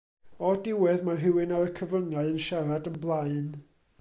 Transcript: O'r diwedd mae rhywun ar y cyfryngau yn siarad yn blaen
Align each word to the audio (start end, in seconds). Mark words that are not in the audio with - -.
O'r 0.51 0.55
diwedd 0.67 1.03
mae 1.09 1.19
rhywun 1.19 1.53
ar 1.59 1.67
y 1.67 1.75
cyfryngau 1.81 2.33
yn 2.33 2.43
siarad 2.49 2.91
yn 2.93 3.01
blaen 3.05 3.49